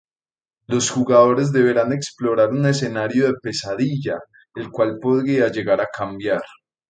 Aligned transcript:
Los 0.65 0.89
jugadores 0.89 1.51
deberán 1.51 1.93
explorar 1.93 2.49
un 2.49 2.65
escenario 2.65 3.27
de 3.27 3.33
pesadilla 3.39 4.17
el 4.55 4.71
cual 4.71 4.97
podría 4.99 5.49
llegar 5.51 5.79
a 5.79 5.89
cambiar. 5.95 6.41